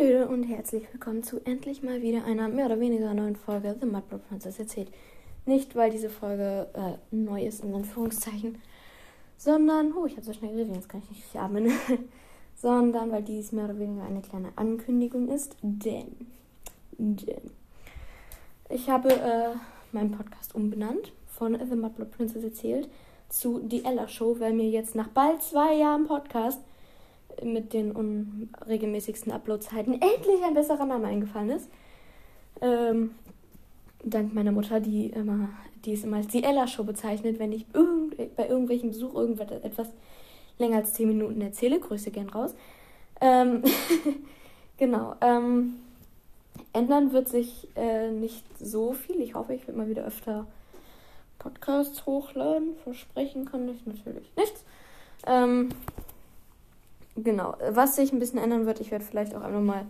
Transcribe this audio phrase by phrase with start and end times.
[0.00, 3.86] Hallöle und herzlich willkommen zu endlich mal wieder einer mehr oder weniger neuen Folge The
[3.86, 4.90] Mudblood Princess erzählt.
[5.44, 8.62] Nicht, weil diese Folge äh, neu ist, in Anführungszeichen,
[9.36, 11.70] sondern, oh, ich habe so schnell geredet, jetzt kann ich nicht richtig atmen,
[12.56, 16.16] sondern weil dies mehr oder weniger eine kleine Ankündigung ist, denn,
[16.96, 17.50] denn
[18.70, 19.50] ich habe äh,
[19.92, 22.88] meinen Podcast umbenannt von The Mudblood Princess erzählt
[23.28, 26.60] zu The Ella Show, weil mir jetzt nach bald zwei Jahren Podcast
[27.42, 31.68] mit den unregelmäßigsten Uploadzeiten endlich ein besserer Name eingefallen ist.
[32.60, 33.12] Ähm,
[34.04, 35.48] dank meiner Mutter, die immer,
[35.84, 39.88] die es immer als die Ella Show bezeichnet, wenn ich irgend, bei irgendwelchem Besuch irgendetwas
[40.58, 41.80] länger als 10 Minuten erzähle.
[41.80, 42.54] Grüße gern raus.
[43.20, 43.62] Ähm,
[44.76, 45.14] genau.
[45.20, 45.76] Ähm,
[46.72, 49.20] ändern wird sich äh, nicht so viel.
[49.20, 50.46] Ich hoffe, ich werde mal wieder öfter
[51.38, 52.76] Podcasts hochladen.
[52.84, 54.64] Versprechen kann ich natürlich nichts.
[55.26, 55.70] Ähm,
[57.22, 57.54] genau.
[57.70, 59.86] Was sich ein bisschen ändern wird, ich werde vielleicht auch einfach mal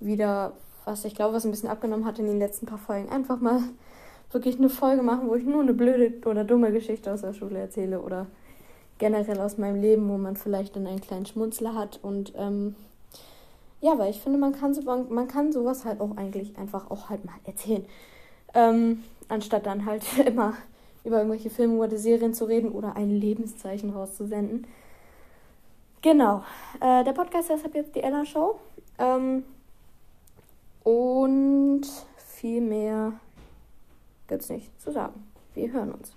[0.00, 0.52] wieder,
[0.84, 3.60] was ich glaube, was ein bisschen abgenommen hat in den letzten paar Folgen, einfach mal
[4.30, 7.58] wirklich eine Folge machen, wo ich nur eine blöde oder dumme Geschichte aus der Schule
[7.58, 8.26] erzähle oder
[8.98, 12.74] generell aus meinem Leben, wo man vielleicht dann einen kleinen Schmunzler hat und ähm,
[13.82, 17.10] ja, weil ich finde, man kann, so, man kann sowas halt auch eigentlich einfach auch
[17.10, 17.84] halt mal erzählen.
[18.54, 20.54] Ähm, anstatt dann halt immer
[21.04, 24.66] über irgendwelche Filme oder Serien zu reden oder ein Lebenszeichen rauszusenden.
[26.02, 26.44] Genau.
[26.80, 28.58] Äh, der Podcast ist ab jetzt die Ella Show.
[28.98, 29.44] Ähm,
[30.82, 31.82] und
[32.16, 33.12] viel mehr
[34.26, 35.32] gibt's nicht zu sagen.
[35.54, 36.16] Wir hören uns.